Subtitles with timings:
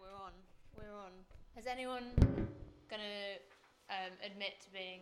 [0.00, 0.32] we're on.
[0.76, 1.12] We're on.
[1.58, 2.04] Is anyone
[2.90, 3.38] gonna
[3.90, 5.00] um, admit to being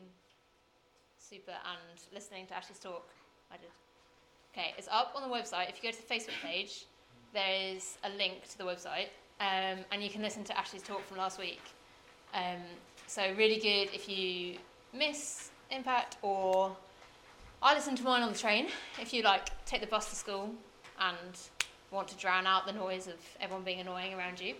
[1.18, 3.08] super and listening to Ashley's talk?
[3.50, 3.70] I did.
[4.52, 5.68] Okay, it's up on the website.
[5.68, 6.86] If you go to the Facebook page,
[7.32, 9.08] there is a link to the website,
[9.40, 11.62] um, and you can listen to Ashley's talk from last week.
[12.34, 12.62] Um,
[13.06, 14.56] so really good if you
[14.92, 16.76] miss Impact or
[17.62, 18.66] I listen to mine on the train.
[19.00, 20.50] If you like take the bus to school
[20.98, 21.38] and
[21.90, 24.54] want to drown out the noise of everyone being annoying around you,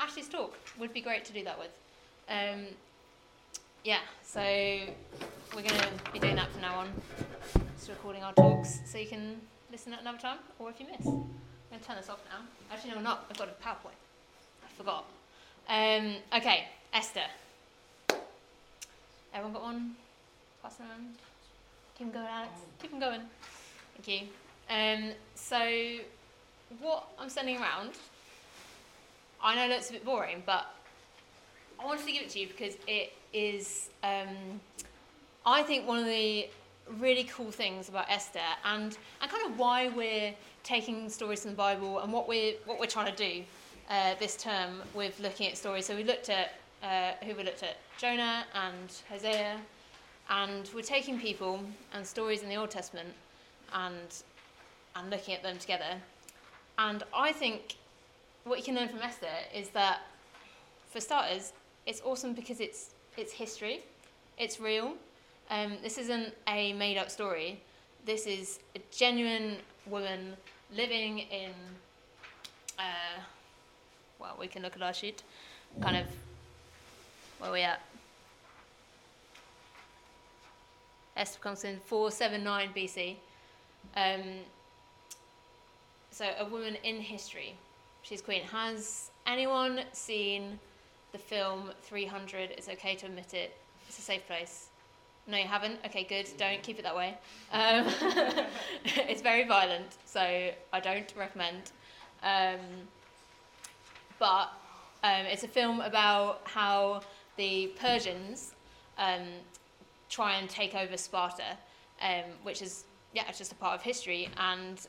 [0.00, 1.70] Ashley's talk would be great to do that with.
[2.28, 2.66] Um,
[3.84, 6.88] yeah, so we're going to be doing that from now on.
[7.76, 11.06] Just recording our talks so you can listen at another time, or if you miss.
[11.06, 11.12] I'm
[11.70, 12.44] going to turn this off now.
[12.72, 13.26] Actually, no, not.
[13.30, 13.98] I've got a PowerPoint.
[14.64, 15.04] I forgot.
[15.68, 17.20] Um, okay, Esther.
[19.34, 19.96] Everyone got one?
[20.62, 21.14] Passing around.
[21.96, 22.52] Keep them going, Alex.
[22.80, 23.20] Keep them going.
[23.96, 24.28] Thank you.
[24.70, 25.58] Um, so,
[26.80, 27.90] what I'm sending around,
[29.42, 30.66] I know that's a bit boring, but
[31.80, 34.60] I wanted to give it to you because it is, um,
[35.46, 36.48] I think, one of the
[36.98, 41.56] really cool things about Esther and, and kind of why we're taking stories from the
[41.56, 43.44] Bible and what we're, what we're trying to do
[43.90, 45.86] uh, this term with looking at stories.
[45.86, 47.76] So we looked at, uh, who we looked at?
[47.98, 49.56] Jonah and Hosea.
[50.30, 51.60] And we're taking people
[51.94, 53.08] and stories in the Old Testament
[53.72, 54.22] and,
[54.96, 55.96] and looking at them together.
[56.78, 57.76] And I think
[58.48, 60.00] what you can learn from Esther is that,
[60.90, 61.52] for starters,
[61.86, 63.80] it's awesome because it's, it's history,
[64.38, 64.94] it's real.
[65.50, 67.60] Um, this isn't a made up story.
[68.04, 70.34] This is a genuine woman
[70.74, 71.50] living in,
[72.78, 73.20] uh,
[74.18, 75.22] well, we can look at our sheet,
[75.82, 76.06] kind of
[77.38, 77.80] where we at.
[81.16, 83.16] Esther comes in 479 BC.
[83.96, 84.22] Um,
[86.10, 87.54] so, a woman in history.
[88.08, 88.42] She's queen.
[88.44, 90.58] Has anyone seen
[91.12, 92.52] the film 300?
[92.52, 93.54] It's okay to admit it.
[93.86, 94.68] It's a safe place.
[95.26, 95.78] No, you haven't?
[95.84, 96.26] Okay, good.
[96.38, 97.18] Don't keep it that way.
[97.52, 97.84] Um,
[98.84, 101.72] it's very violent, so I don't recommend.
[102.22, 102.60] Um,
[104.18, 104.52] but
[105.04, 107.02] um, it's a film about how
[107.36, 108.54] the Persians
[108.96, 109.26] um,
[110.08, 111.58] try and take over Sparta,
[112.00, 114.30] um, which is yeah, it's just a part of history.
[114.38, 114.80] And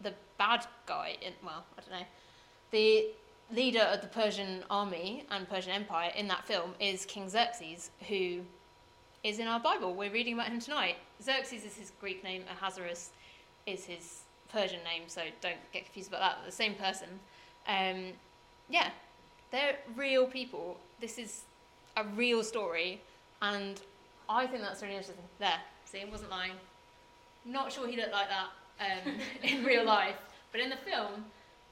[0.00, 2.06] the bad guy, in, well, I don't know,
[2.74, 3.06] the
[3.52, 8.40] leader of the Persian army and Persian Empire in that film is King Xerxes, who
[9.22, 9.94] is in our Bible.
[9.94, 10.96] We're reading about him tonight.
[11.22, 13.10] Xerxes is his Greek name, Ahasuerus
[13.64, 16.38] is his Persian name, so don't get confused about that.
[16.44, 17.08] the same person.
[17.68, 18.06] Um,
[18.68, 18.90] yeah,
[19.52, 20.76] they're real people.
[21.00, 21.42] This is
[21.96, 23.00] a real story,
[23.40, 23.80] and
[24.28, 25.22] I think that's really interesting.
[25.38, 26.54] There, see, it wasn't lying.
[27.44, 28.48] Not sure he looked like that
[28.80, 29.14] um,
[29.44, 30.16] in real life,
[30.50, 31.24] but in the film,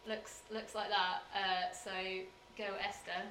[0.09, 1.23] looks looks like that.
[1.35, 1.91] Uh, so
[2.57, 3.23] go Esther.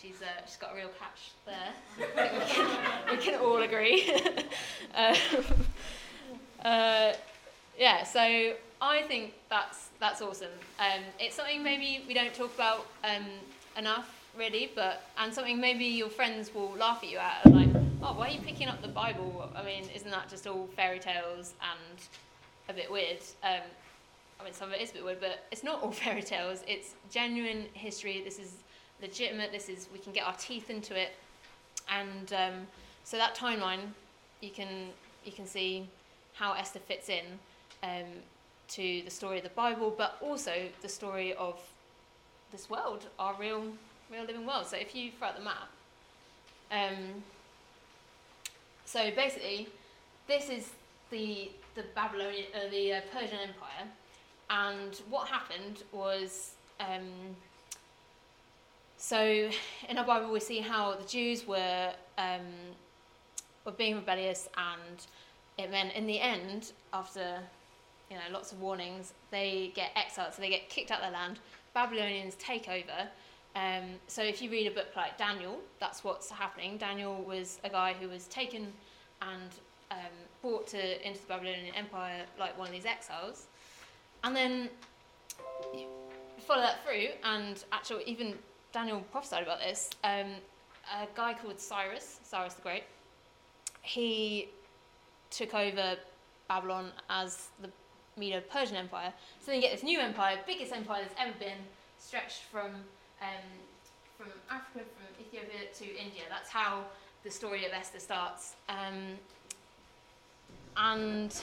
[0.00, 1.72] She's uh, she's got a real catch there.
[1.98, 4.12] we, can, we, can, all agree.
[4.94, 5.16] um,
[6.64, 7.12] uh,
[7.78, 8.20] yeah, so
[8.80, 10.50] I think that's that's awesome.
[10.78, 13.24] Um, it's something maybe we don't talk about um,
[13.78, 17.70] enough, really, but and something maybe your friends will laugh at you at, like,
[18.02, 19.50] oh, why are you picking up the Bible?
[19.54, 21.98] I mean, isn't that just all fairy tales and
[22.68, 23.20] a bit weird?
[23.42, 23.62] Um,
[24.40, 26.62] I mean, some of it is a bit weird, but it's not all fairy tales.
[26.66, 28.22] It's genuine history.
[28.24, 28.52] This is
[29.00, 29.52] legitimate.
[29.52, 31.12] This is we can get our teeth into it,
[31.90, 32.66] and um,
[33.04, 33.80] so that timeline,
[34.40, 34.88] you can
[35.24, 35.86] you can see
[36.34, 37.24] how Esther fits in
[37.82, 38.06] um,
[38.68, 41.60] to the story of the Bible, but also the story of
[42.52, 43.64] this world, our real
[44.10, 44.66] real living world.
[44.66, 45.68] So if you throw out the map,
[46.70, 47.22] um,
[48.84, 49.68] so basically,
[50.28, 50.70] this is
[51.10, 53.86] the the Babylonian, uh, the uh, Persian Empire,
[54.50, 56.52] and what happened was.
[56.80, 57.36] Um,
[58.98, 59.50] so,
[59.88, 62.46] in our Bible, we see how the Jews were um,
[63.64, 65.06] were being rebellious, and
[65.58, 67.38] it meant in the end, after
[68.10, 71.12] you know lots of warnings, they get exiled, so they get kicked out of their
[71.12, 71.38] land.
[71.74, 73.08] Babylonians take over,
[73.56, 76.76] um, so if you read a book like Daniel, that's what's happening.
[76.76, 78.70] Daniel was a guy who was taken
[79.22, 79.50] and
[79.90, 79.98] um,
[80.42, 83.46] brought to into the Babylonian Empire like one of these exiles,
[84.26, 84.68] and then
[86.40, 87.08] follow that through.
[87.24, 88.34] And actually, even
[88.72, 89.88] Daniel prophesied about this.
[90.04, 90.34] Um,
[90.92, 92.82] a guy called Cyrus, Cyrus the Great,
[93.82, 94.48] he
[95.30, 95.96] took over
[96.48, 97.70] Babylon as the
[98.16, 99.12] Medo-Persian Empire.
[99.40, 101.58] So then you get this new empire, biggest empire that's ever been,
[101.98, 102.72] stretched from
[103.22, 103.46] um,
[104.18, 106.22] from Africa, from Ethiopia to India.
[106.28, 106.84] That's how
[107.22, 108.54] the story of Esther starts.
[108.68, 109.18] Um,
[110.76, 111.34] and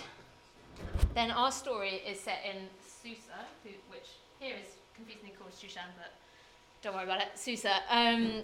[1.13, 2.67] then our story is set in
[3.01, 4.09] Susa, who, which
[4.39, 6.13] here is confusingly called Shushan, but
[6.81, 8.43] don't worry about it, Susa, um,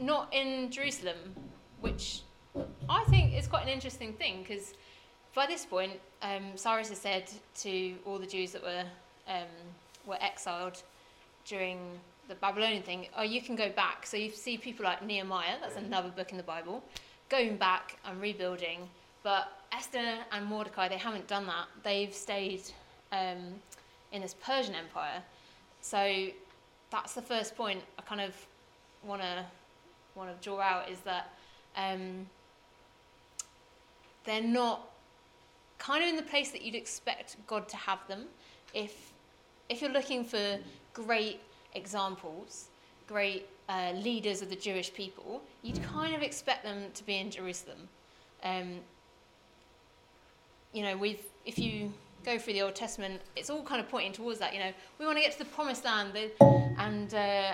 [0.00, 1.16] not in Jerusalem,
[1.80, 2.22] which
[2.88, 4.74] I think is quite an interesting thing because
[5.34, 5.92] by this point,
[6.22, 7.30] um, Cyrus has said
[7.60, 8.84] to all the Jews that were
[9.28, 9.46] um,
[10.06, 10.82] were exiled
[11.44, 11.78] during
[12.28, 14.06] the Babylonian thing, oh, you can go back.
[14.06, 16.82] So you see people like Nehemiah, that's another book in the Bible,
[17.28, 18.88] going back and rebuilding.
[19.22, 21.66] But Esther and Mordecai, they haven't done that.
[21.82, 22.62] They've stayed
[23.12, 23.54] um,
[24.12, 25.22] in this Persian Empire.
[25.80, 26.28] So
[26.90, 28.34] that's the first point I kind of
[29.04, 29.44] want to
[30.14, 31.32] want to draw out is that
[31.76, 32.26] um,
[34.24, 34.90] they're not
[35.78, 38.24] kind of in the place that you'd expect God to have them.
[38.74, 39.12] If
[39.68, 40.58] if you're looking for
[40.92, 41.40] great
[41.74, 42.68] examples,
[43.06, 47.30] great uh, leaders of the Jewish people, you'd kind of expect them to be in
[47.30, 47.88] Jerusalem.
[48.42, 48.80] Um,
[50.72, 51.92] you know, we've if you
[52.24, 54.52] go through the Old Testament, it's all kind of pointing towards that.
[54.52, 56.12] You know, we want to get to the Promised Land,
[56.78, 57.52] and uh,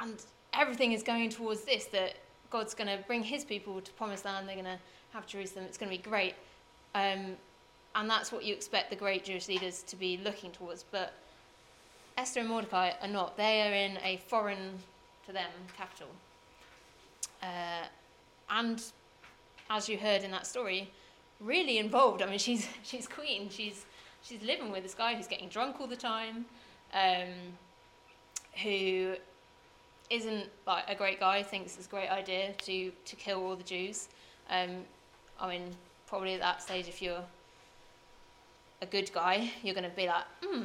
[0.00, 0.22] and
[0.52, 1.86] everything is going towards this.
[1.86, 2.16] That
[2.50, 4.48] God's going to bring His people to Promised Land.
[4.48, 4.78] They're going to
[5.12, 5.64] have Jerusalem.
[5.66, 6.34] It's going to be great,
[6.94, 7.36] um,
[7.94, 10.84] and that's what you expect the great Jewish leaders to be looking towards.
[10.90, 11.14] But
[12.18, 13.36] Esther and Mordecai are not.
[13.36, 14.78] They are in a foreign
[15.26, 16.08] to them capital,
[17.42, 17.86] uh,
[18.50, 18.82] and
[19.70, 20.90] as you heard in that story,
[21.44, 22.22] really involved.
[22.22, 23.48] I mean, she's she's queen.
[23.50, 23.84] She's
[24.22, 26.44] she's living with this guy who's getting drunk all the time,
[26.94, 27.28] um,
[28.62, 29.14] who
[30.10, 31.42] isn't like a great guy.
[31.42, 34.08] Thinks it's a great idea to to kill all the Jews.
[34.50, 34.84] Um,
[35.40, 35.74] I mean,
[36.06, 37.24] probably at that stage, if you're
[38.80, 40.64] a good guy, you're going to be like, hmm,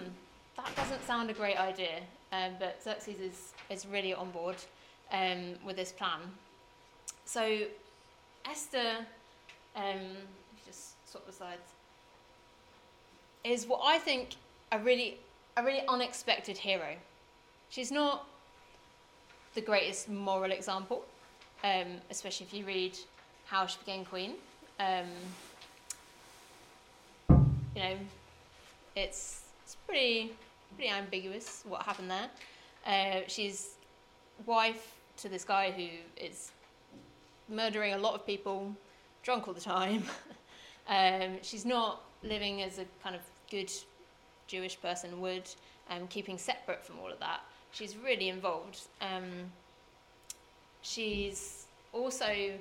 [0.57, 1.99] that doesn't sound a great idea.
[2.31, 4.57] Um, but Xerxes is is really on board
[5.11, 6.19] um, with this plan.
[7.25, 7.59] So
[8.45, 9.05] Esther,
[9.75, 10.15] um,
[11.07, 11.71] swap the slides
[13.43, 14.35] is what I think
[14.71, 15.17] a really
[15.55, 16.95] a really unexpected hero.
[17.69, 18.27] She's not
[19.55, 21.03] the greatest moral example,
[21.63, 22.97] um, especially if you read
[23.45, 24.33] how she became queen.
[24.79, 25.07] Um,
[27.29, 27.95] you know,
[28.95, 30.33] it's it's pretty
[30.75, 32.29] pretty ambiguous what happened there.
[32.85, 33.75] Uh, she's
[34.45, 35.87] wife to this guy who
[36.23, 36.51] is
[37.49, 38.75] murdering a lot of people,
[39.23, 40.03] drunk all the time.
[40.87, 43.71] um, she's not living as a kind of good
[44.47, 45.49] Jewish person would,
[45.89, 47.41] um, keeping separate from all of that.
[47.71, 48.79] She's really involved.
[49.01, 49.51] Um,
[50.81, 52.51] she's also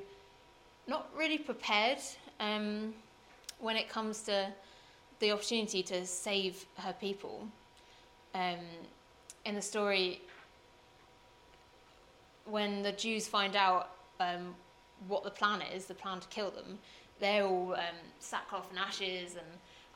[0.87, 1.99] not really prepared
[2.41, 2.95] um,
[3.61, 4.49] when it comes to
[5.21, 7.47] the opportunity to save her people.
[8.35, 8.59] Um,
[9.45, 10.21] in the story,
[12.45, 13.91] when the Jews find out
[14.21, 14.55] um,
[15.09, 16.79] what the plan is, the plan to kill them,
[17.21, 19.47] they're all um, sackcloth and ashes and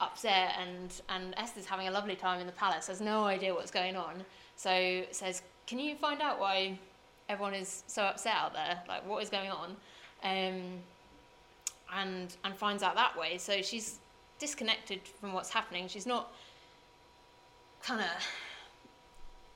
[0.00, 3.70] upset and, and Esther's having a lovely time in the palace, has no idea what's
[3.70, 4.24] going on.
[4.56, 6.78] So says, Can you find out why
[7.28, 8.80] everyone is so upset out there?
[8.88, 9.76] Like what is going on?
[10.22, 10.62] Um,
[11.96, 13.38] and and finds out that way.
[13.38, 13.98] So she's
[14.38, 15.88] disconnected from what's happening.
[15.88, 16.32] She's not
[17.82, 18.06] kind of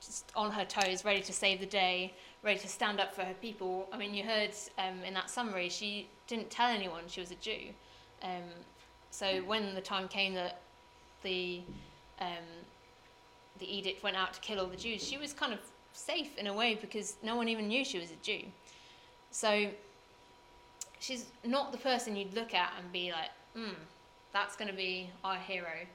[0.01, 2.13] just on her toes, ready to save the day,
[2.45, 3.89] ready to stand up for her people.
[3.91, 7.35] I mean, you heard um, in that summary, she didn't tell anyone she was a
[7.35, 7.69] Jew.
[8.21, 8.43] Um,
[9.09, 10.61] so when the time came that
[11.23, 11.61] the
[12.21, 12.45] um,
[13.59, 15.59] the edict went out to kill all the Jews, she was kind of
[15.93, 18.41] safe in a way because no one even knew she was a Jew.
[19.31, 19.69] So
[20.99, 23.73] she's not the person you'd look at and be like, hmm,
[24.33, 25.87] that's going to be our hero.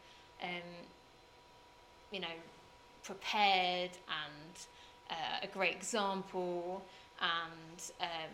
[0.42, 0.49] Um,
[2.11, 2.35] you know,
[3.04, 4.66] prepared and
[5.11, 6.83] uh, a great example
[7.21, 8.33] and um,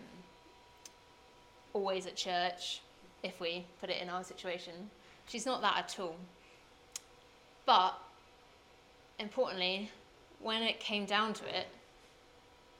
[1.72, 2.80] always at church
[3.22, 4.74] if we put it in our situation.
[5.26, 6.16] She's not that at all.
[7.64, 7.98] But
[9.18, 9.90] importantly,
[10.40, 11.66] when it came down to it,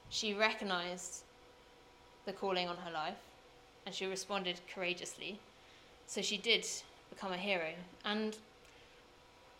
[0.09, 1.23] she recognized
[2.25, 3.15] the calling on her life
[3.85, 5.39] and she responded courageously.
[6.07, 6.65] So she did
[7.09, 7.71] become a hero.
[8.05, 8.37] And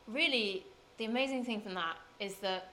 [0.07, 0.63] really,
[0.97, 2.69] the amazing thing from that is that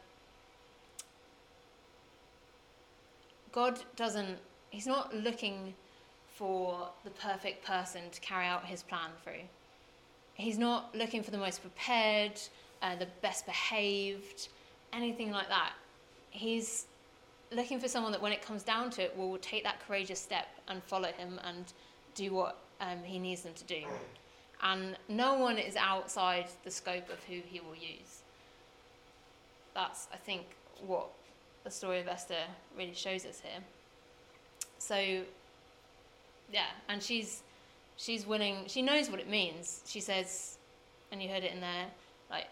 [3.55, 4.39] God doesn't,
[4.71, 5.75] He's not looking
[6.35, 9.45] for the perfect person to carry out his plan through.
[10.35, 12.41] He's not looking for the most prepared,
[12.83, 14.49] uh, the best behaved,
[14.93, 15.75] anything like that.
[16.31, 16.87] He's
[17.53, 20.49] looking for someone that, when it comes down to it, will take that courageous step
[20.67, 21.73] and follow him and
[22.17, 23.85] do what um, he needs them to do.
[24.61, 28.23] And no one is outside the scope of who he will use.
[29.73, 30.47] That's, I think,
[30.85, 31.07] what
[31.65, 32.45] the story of Esther
[32.77, 33.63] really shows us here.
[34.79, 35.23] So
[36.53, 37.43] yeah, and she's
[37.97, 38.65] she's willing.
[38.67, 39.83] She knows what it means.
[39.87, 40.59] She says,
[41.11, 41.87] and you heard it in there,
[42.31, 42.47] like,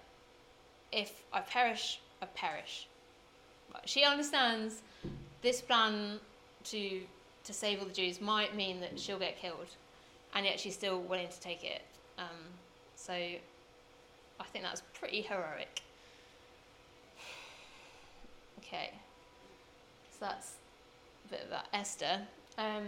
[0.90, 2.88] if I perish, I perish.
[3.84, 4.82] She understands
[5.42, 6.18] this plan
[6.64, 7.00] to
[7.44, 9.66] to save all the Jews might mean that she'll get killed,
[10.34, 11.82] and yet she's still willing to take it.
[12.18, 12.26] Um,
[12.94, 15.82] so I think that's pretty heroic.
[18.58, 18.90] Okay,
[20.22, 20.54] that's
[21.26, 22.20] a bit about Esther.
[22.56, 22.84] Um,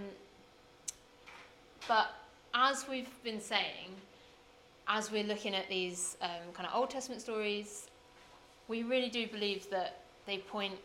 [1.86, 2.14] but
[2.54, 3.90] as we've been saying,
[4.88, 7.88] as we're looking at these um, kind of Old Testament stories,
[8.68, 10.78] we really do believe that they point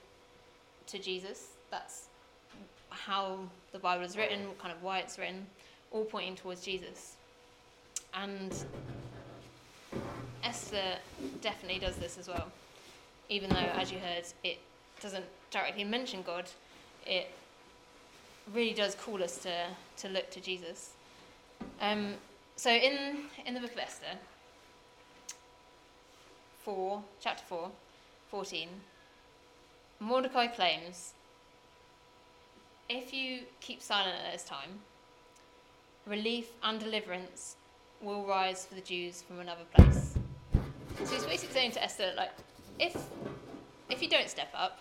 [0.88, 1.50] to Jesus.
[1.72, 2.08] That's
[2.90, 3.38] how
[3.72, 5.46] the Bible is written, kind of why it's written,
[5.92, 7.16] all pointing towards Jesus.
[8.14, 8.54] And
[10.44, 10.98] Esther
[11.42, 12.48] definitely does this as well.
[13.30, 14.58] Even though, as you heard, it
[15.02, 16.46] doesn't directly mention God,
[17.06, 17.32] it
[18.54, 20.92] really does call us to, to look to Jesus.
[21.82, 22.14] Um,
[22.56, 24.18] so in, in the book of Esther,
[26.64, 27.72] 4, chapter 4,
[28.30, 28.70] 14,
[30.00, 31.14] Mordecai claims
[32.90, 34.80] if you keep silent at this time,
[36.08, 37.56] relief and deliverance
[38.02, 40.16] will rise for the Jews from another place.
[41.04, 42.32] So he's basically saying to Esther, like,
[42.80, 42.96] if
[43.90, 44.80] if you don't step up,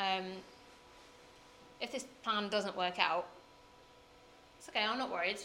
[0.00, 0.24] um,
[1.80, 3.26] if this plan doesn't work out,
[4.58, 4.84] it's okay.
[4.84, 5.40] I'm not worried.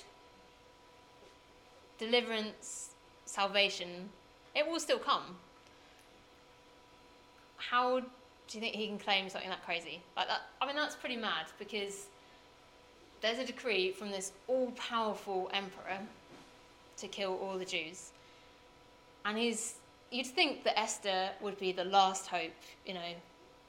[1.97, 2.91] Deliverance,
[3.25, 4.09] salvation,
[4.55, 5.37] it will still come.
[7.57, 8.05] How do
[8.51, 10.41] you think he can claim something that crazy like that?
[10.61, 12.07] I mean, that's pretty mad because
[13.21, 15.99] there's a decree from this all-powerful emperor
[16.97, 18.11] to kill all the Jews,
[19.25, 19.75] and he's
[20.11, 22.53] you'd think that Esther would be the last hope,
[22.85, 23.13] you know,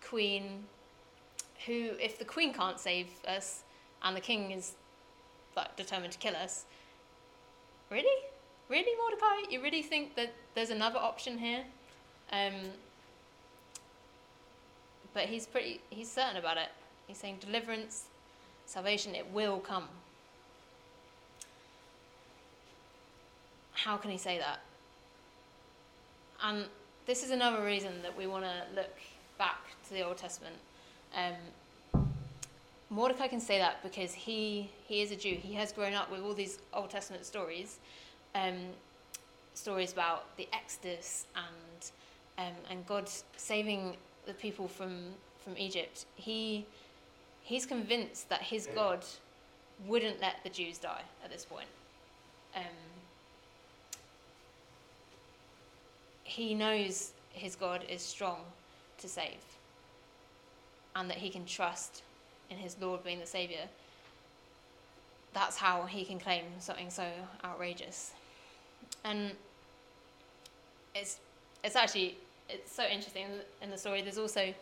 [0.04, 0.64] queen,
[1.64, 3.62] who, if the queen can't save us
[4.02, 4.72] and the king is
[5.56, 6.64] like determined to kill us,
[7.90, 8.24] really,
[8.68, 11.64] really, Mordecai, you really think that there's another option here?
[12.32, 12.54] Um,
[15.14, 16.68] but he's pretty, he's certain about it.
[17.06, 18.04] He's saying deliverance,
[18.66, 19.84] salvation, it will come.
[23.72, 24.60] How can he say that?
[26.42, 26.66] And
[27.06, 28.92] this is another reason that we want to look
[29.38, 30.56] back to the Old Testament.
[31.14, 32.02] Um,
[32.88, 35.34] Mordecai can say that because he, he is a Jew.
[35.34, 37.78] He has grown up with all these Old Testament stories,
[38.34, 38.56] um,
[39.54, 41.90] stories about the Exodus and
[42.38, 43.96] um, and God saving
[44.26, 46.06] the people from from Egypt.
[46.14, 46.66] He
[47.42, 49.04] he's convinced that his God
[49.86, 51.68] wouldn't let the Jews die at this point.
[52.54, 52.62] Um,
[56.24, 58.40] he knows his God is strong
[58.98, 59.38] to save
[60.96, 62.02] and that he can trust
[62.50, 63.62] in his Lord being the Saviour.
[65.32, 67.06] That's how he can claim something so
[67.44, 68.12] outrageous.
[69.04, 69.32] And
[70.94, 71.18] it's,
[71.62, 72.16] it's actually
[72.48, 73.26] it's so interesting
[73.62, 74.02] in the story.
[74.02, 74.54] There's also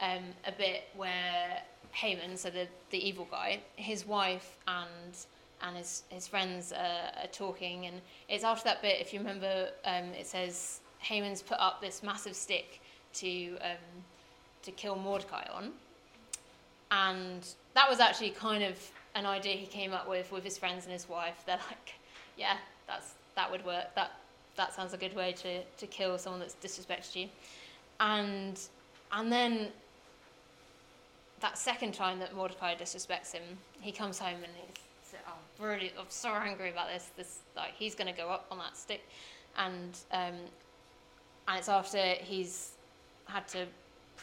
[0.00, 1.62] um, a bit where
[1.92, 5.16] Haman, so the, the evil guy, his wife and
[5.62, 9.70] and his, his friends are, are talking, and it's after that bit, if you remember,
[9.86, 12.82] um, it says Haman's put up this massive stick
[13.14, 14.04] to um,
[14.66, 15.72] to kill Mordecai on,
[16.90, 18.78] and that was actually kind of
[19.14, 21.42] an idea he came up with with his friends and his wife.
[21.46, 21.94] They're like,
[22.36, 23.94] yeah, that's that would work.
[23.94, 24.12] That
[24.56, 27.28] that sounds a good way to, to kill someone that's disrespected you,
[28.00, 28.60] and
[29.12, 29.68] and then
[31.40, 33.42] that second time that Mordecai disrespects him,
[33.80, 37.10] he comes home and he's oh, really, I'm so angry about this.
[37.16, 39.06] This like he's going to go up on that stick,
[39.56, 40.34] and um,
[41.48, 42.72] and it's after he's
[43.26, 43.66] had to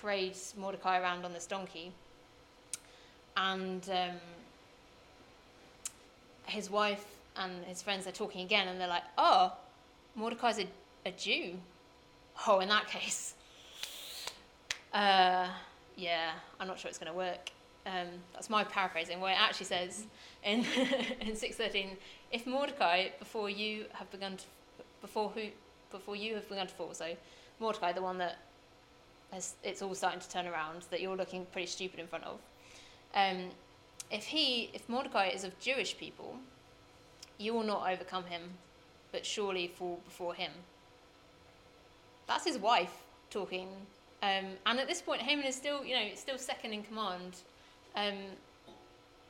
[0.02, 1.92] parade Mordecai around on this donkey.
[3.36, 4.16] And um,
[6.46, 9.54] his wife and his friends are talking again, and they're like, "Oh,
[10.16, 10.68] Mordecai's a,
[11.06, 11.58] a Jew."
[12.48, 13.34] Oh, in that case,
[14.94, 15.48] uh,
[15.96, 17.52] yeah, I'm not sure it's going to work.
[17.86, 19.20] Um, that's my paraphrasing.
[19.20, 20.06] Where it actually says
[20.44, 20.66] in
[21.22, 21.98] in six thirteen,
[22.32, 24.44] if Mordecai, before you have begun to,
[25.02, 25.48] before who
[25.92, 26.94] before you have begun to fall.
[26.94, 27.16] So
[27.60, 28.38] Mordecai, the one that
[29.34, 32.40] has, it's all starting to turn around, that you're looking pretty stupid in front of.
[33.16, 33.50] Um,
[34.12, 36.38] if he, if Mordecai is of Jewish people,
[37.38, 38.42] you will not overcome him,
[39.12, 40.52] but surely fall before him.
[42.28, 42.94] That's his wife
[43.30, 43.68] talking.
[44.22, 47.38] Um, and at this point, Haman is still, you know, still second in command.
[47.96, 48.14] Um,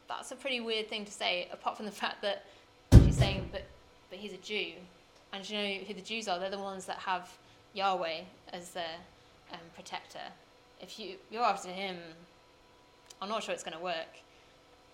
[0.07, 2.45] that's a pretty weird thing to say, apart from the fact that
[3.05, 3.63] she's saying, but,
[4.09, 4.73] but he's a Jew.
[5.31, 6.39] And you know who the Jews are?
[6.39, 7.35] They're the ones that have
[7.73, 8.97] Yahweh as their
[9.53, 10.19] um, protector.
[10.81, 11.97] If you, you're after him,
[13.21, 14.19] I'm not sure it's going to work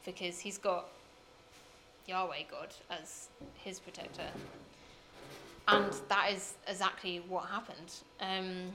[0.06, 0.86] because he's got
[2.08, 4.28] Yahweh God as his protector.
[5.68, 7.94] And that is exactly what happened.
[8.20, 8.74] Um,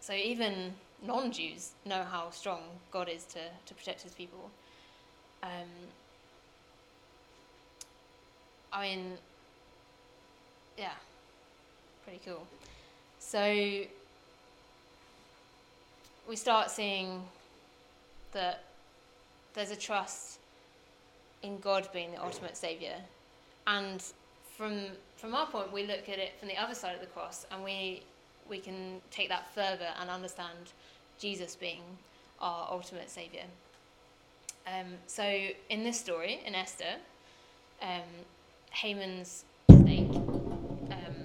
[0.00, 2.60] so even non-Jews know how strong
[2.90, 4.50] God is to, to protect his people.
[5.42, 5.68] Um,
[8.72, 9.12] I mean,
[10.78, 10.92] yeah,
[12.04, 12.46] pretty cool.
[13.18, 13.82] So
[16.30, 17.24] we start seeing
[18.30, 18.62] that
[19.54, 20.38] there's a trust
[21.42, 22.94] in God being the ultimate savior,
[23.66, 24.00] and
[24.56, 24.84] from
[25.16, 27.64] from our point, we look at it from the other side of the cross, and
[27.64, 28.04] we
[28.48, 30.72] we can take that further and understand
[31.18, 31.82] Jesus being
[32.40, 33.46] our ultimate savior.
[34.68, 35.24] Um, so
[35.68, 36.94] in this story, in Esther,
[37.82, 38.10] um,
[38.70, 41.20] Haman's snake, um,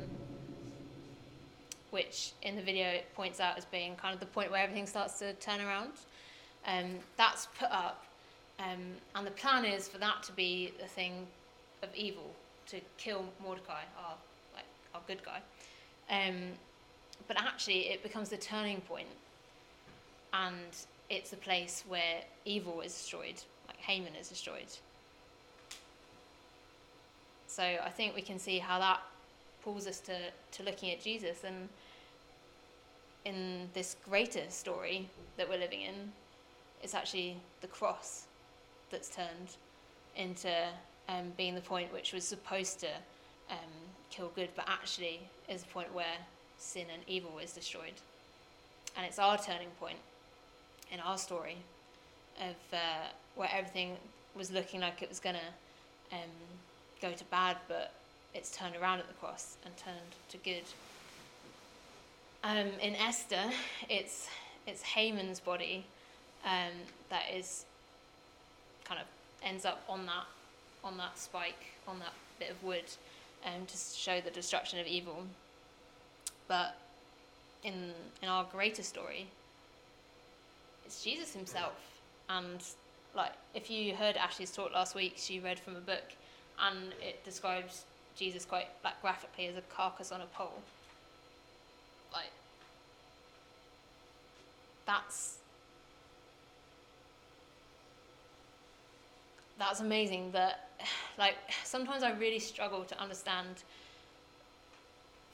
[1.95, 4.85] which in the video it points out as being kind of the point where everything
[4.85, 5.91] starts to turn around,
[6.67, 8.03] um, that's put up,
[8.59, 8.81] um,
[9.15, 11.25] and the plan is for that to be the thing
[11.83, 12.29] of evil
[12.67, 14.15] to kill Mordecai, our
[14.53, 15.39] like our good guy.
[16.09, 16.49] Um,
[17.29, 19.07] but actually, it becomes the turning point,
[20.33, 20.75] and
[21.09, 24.71] it's a place where evil is destroyed, like Haman is destroyed.
[27.47, 28.99] So I think we can see how that
[29.65, 30.13] pulls us to,
[30.51, 31.67] to looking at Jesus and
[33.25, 36.11] in this greater story that we're living in,
[36.81, 38.25] it's actually the cross
[38.91, 39.57] that's turned
[40.15, 40.53] into
[41.09, 42.89] um, being the point which was supposed to
[43.49, 43.57] um,
[44.11, 45.19] kill good, but actually
[45.49, 46.17] is the point where
[46.59, 47.93] sin and evil is destroyed.
[48.95, 49.97] And it's our turning point
[50.91, 51.57] in our story
[52.39, 53.97] of uh, where everything
[54.35, 56.29] was looking like it was going to um,
[57.01, 57.91] go to bad, but
[58.35, 59.97] it's turned around at the cross and turned
[60.29, 60.63] to good.
[62.43, 63.41] Um, in Esther,
[63.89, 64.27] it's
[64.67, 65.85] it's Haman's body
[66.43, 66.73] um,
[67.09, 67.65] that is
[68.83, 69.07] kind of
[69.41, 70.25] ends up on that
[70.83, 72.83] on that spike on that bit of wood
[73.45, 75.23] um, to show the destruction of evil.
[76.47, 76.75] But
[77.63, 79.27] in in our greater story,
[80.85, 81.73] it's Jesus himself.
[82.29, 82.61] And
[83.15, 86.13] like if you heard Ashley's talk last week, she read from a book
[86.59, 90.61] and it describes Jesus quite like graphically as a carcass on a pole.
[92.13, 92.31] Like
[94.85, 95.39] that's
[99.57, 100.69] that's amazing that
[101.17, 103.63] like sometimes I really struggle to understand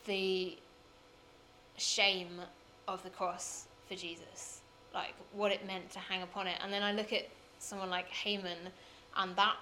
[0.06, 0.58] the
[1.78, 2.42] shame
[2.88, 4.62] of the cross for Jesus,
[4.94, 6.58] like what it meant to hang upon it.
[6.64, 7.28] And then I look at
[7.60, 8.58] someone like Haman
[9.18, 9.56] and that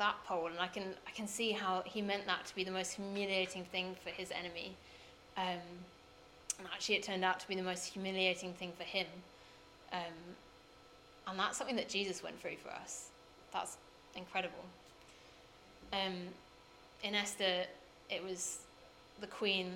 [0.00, 2.72] that pole, and I can I can see how he meant that to be the
[2.72, 4.74] most humiliating thing for his enemy.
[5.36, 5.62] Um,
[6.58, 9.06] and actually, it turned out to be the most humiliating thing for him.
[9.92, 10.18] Um,
[11.28, 13.10] and that's something that Jesus went through for us.
[13.52, 13.76] That's
[14.16, 14.64] incredible.
[15.92, 16.16] Um,
[17.02, 17.64] in Esther,
[18.10, 18.58] it was
[19.20, 19.72] the queen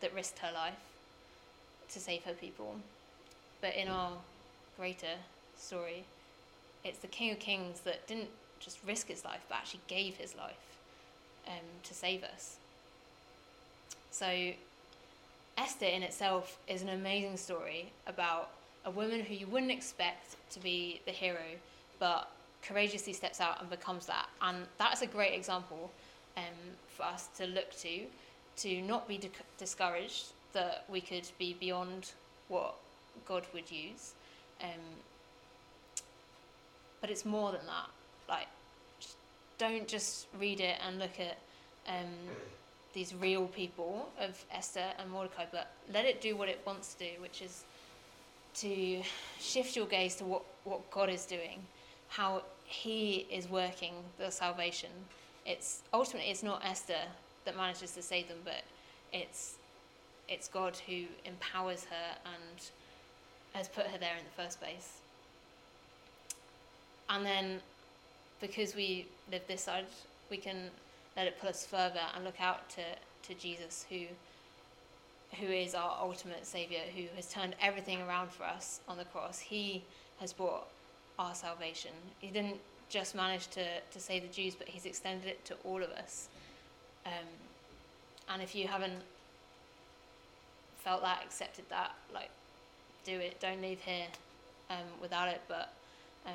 [0.00, 0.74] that risked her life
[1.92, 2.76] to save her people.
[3.60, 4.12] But in our
[4.76, 5.16] greater
[5.56, 6.04] story,
[6.84, 8.28] it's the King of Kings that didn't
[8.60, 10.78] just risk his life, but actually gave his life
[11.46, 12.56] um, to save us.
[14.10, 14.52] So,
[15.56, 18.50] Esther in itself is an amazing story about
[18.84, 21.56] a woman who you wouldn't expect to be the hero,
[21.98, 22.30] but
[22.62, 24.26] courageously steps out and becomes that.
[24.40, 25.90] And that's a great example
[26.36, 26.44] um,
[26.88, 28.02] for us to look to,
[28.58, 32.12] to not be di- discouraged that we could be beyond
[32.48, 32.74] what
[33.26, 34.12] God would use.
[34.62, 34.80] Um,
[37.00, 37.90] but it's more than that.
[38.28, 38.46] Like,
[39.58, 41.38] don't just read it and look at
[41.88, 42.12] um,
[42.92, 47.04] these real people of Esther and Mordecai, but let it do what it wants to
[47.04, 47.64] do, which is
[48.54, 49.02] to
[49.40, 51.60] shift your gaze to what, what God is doing,
[52.08, 54.90] how He is working the salvation.
[55.46, 57.06] It's ultimately it's not Esther
[57.44, 58.62] that manages to save them, but
[59.12, 59.54] it's
[60.28, 62.60] it's God who empowers her and
[63.54, 64.98] has put her there in the first place.
[67.08, 67.60] And then
[68.40, 69.86] because we live this side,
[70.30, 70.70] we can
[71.16, 72.82] let it pull us further and look out to,
[73.28, 74.06] to Jesus who
[75.40, 79.38] who is our ultimate savior, who has turned everything around for us on the cross.
[79.38, 79.82] He
[80.20, 80.66] has brought
[81.18, 81.90] our salvation.
[82.20, 82.56] He didn't
[82.88, 86.28] just manage to, to save the Jews, but he's extended it to all of us.
[87.04, 87.12] Um,
[88.30, 89.02] and if you haven't
[90.78, 92.30] felt that, accepted that, like,
[93.04, 93.38] do it.
[93.40, 94.06] Don't leave here
[94.70, 95.72] um, without it, but
[96.26, 96.32] um,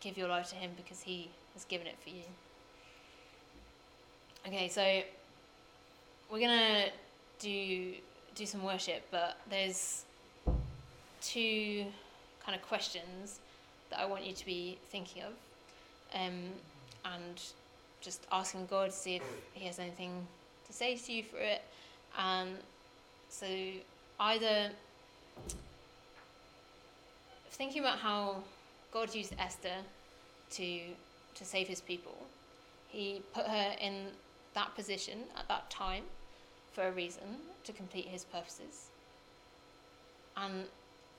[0.00, 2.24] give your life to Him because He has given it for you.
[4.46, 5.02] Okay, so
[6.30, 6.86] we're gonna
[7.38, 7.94] do
[8.34, 10.04] do some worship, but there's
[11.20, 11.84] two
[12.44, 13.40] kind of questions
[13.90, 15.32] that I want you to be thinking of,
[16.14, 16.52] um,
[17.04, 17.42] and
[18.00, 20.26] just asking God to see if He has anything
[20.66, 21.62] to say to you for it.
[22.18, 22.56] And
[23.28, 23.46] so
[24.18, 24.70] either
[27.50, 28.36] thinking about how
[28.92, 29.76] God used Esther
[30.52, 30.80] to
[31.34, 32.26] to save His people,
[32.88, 34.06] He put her in
[34.54, 36.04] that position at that time
[36.72, 38.88] for a reason to complete His purposes,
[40.36, 40.64] and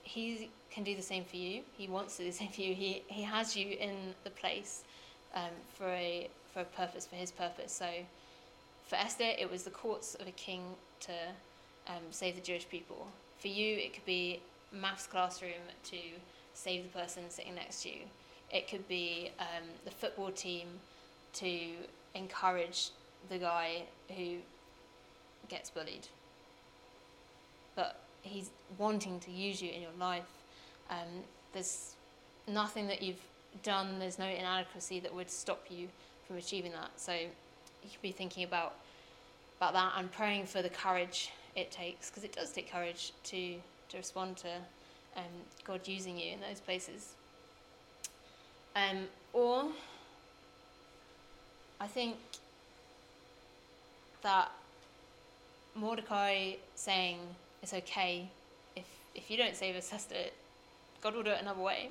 [0.02, 1.62] He can do the same for you.
[1.76, 2.74] He wants to do the same for you.
[2.74, 4.84] He He has you in the place
[5.34, 7.72] um, for a for a purpose for His purpose.
[7.72, 7.88] So
[8.86, 10.62] for Esther, it was the courts of a king
[11.00, 11.12] to
[11.88, 13.06] um, save the Jewish people.
[13.38, 15.96] For you, it could be maths classroom to
[16.54, 18.00] save the person sitting next to you.
[18.50, 20.68] It could be um, the football team
[21.34, 21.60] to
[22.14, 22.90] encourage
[23.28, 23.84] the guy
[24.14, 24.36] who
[25.48, 26.06] gets bullied.
[27.74, 30.28] But he's wanting to use you in your life.
[30.90, 31.94] Um, there's
[32.46, 33.22] nothing that you've
[33.62, 35.88] done, there's no inadequacy that would stop you
[36.26, 36.90] from achieving that.
[36.96, 38.74] So you could be thinking about
[39.58, 43.54] about that and praying for the courage it takes, because it does take courage to,
[43.90, 44.48] to respond to
[45.16, 45.22] um,
[45.64, 47.14] God using you in those places.
[48.74, 49.66] Um, or
[51.80, 52.16] I think
[54.22, 54.50] that
[55.74, 57.18] Mordecai saying
[57.62, 58.28] it's okay
[58.76, 60.14] if if you don't save us, Esther,
[61.02, 61.90] God will do it another way.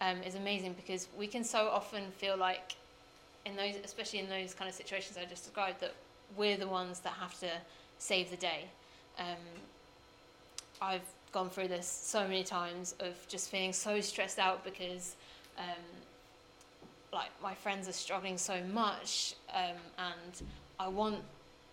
[0.00, 2.74] Um, is amazing because we can so often feel like
[3.44, 5.94] in those, especially in those kind of situations I just described, that
[6.36, 7.50] we're the ones that have to
[7.98, 8.64] save the day.
[9.18, 9.36] Um,
[10.80, 15.16] I've gone through this so many times of just feeling so stressed out because
[15.58, 15.84] um,
[17.12, 20.42] like my friends are struggling so much um, and
[20.78, 21.22] I want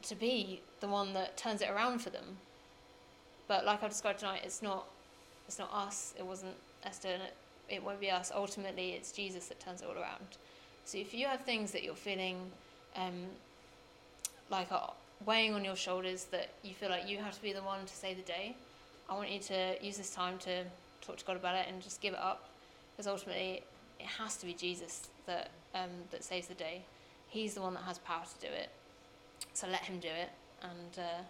[0.04, 2.38] to be the one that turns it around for them.
[3.48, 4.86] But like I described tonight, it's not
[5.48, 6.14] it's not us.
[6.18, 7.34] It wasn't Esther, and it,
[7.70, 8.32] it won't be us.
[8.36, 10.38] Ultimately, it's Jesus that turns it all around.
[10.84, 12.38] So if you have things that you're feeling
[12.96, 13.26] um,
[14.50, 14.94] like are
[15.26, 17.94] weighing on your shoulders that you feel like you have to be the one to
[17.94, 18.56] save the day,
[19.10, 20.64] I want you to use this time to
[21.02, 22.50] talk to God about it and just give it up,
[22.92, 23.64] because ultimately
[24.00, 26.84] it has to be Jesus that um, that saves the day.
[27.28, 28.70] He's the one that has power to do it.
[29.54, 30.30] So let Him do it,
[30.62, 31.22] and uh,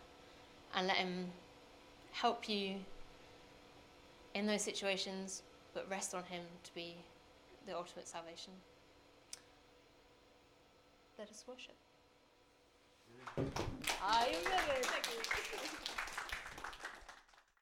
[0.75, 1.27] and let Him
[2.11, 2.75] help you
[4.33, 6.95] in those situations, but rest on Him to be
[7.67, 8.53] the ultimate salvation.
[11.19, 11.73] Let us worship.
[14.03, 14.83] I am ready.
[14.83, 16.13] Thank you.